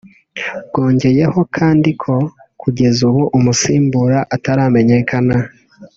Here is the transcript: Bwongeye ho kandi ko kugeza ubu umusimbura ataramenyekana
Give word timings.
Bwongeye 0.67 1.23
ho 1.33 1.41
kandi 1.55 1.89
ko 2.03 2.15
kugeza 2.61 2.99
ubu 3.09 3.21
umusimbura 3.37 4.19
ataramenyekana 4.35 5.35